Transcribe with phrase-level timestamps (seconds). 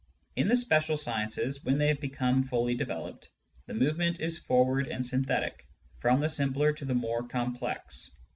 [0.35, 3.29] In the special sciences, when they have become fully developed,
[3.67, 5.67] the movement is forward and synthetic,
[5.99, 8.09] from the simpler to the more complex.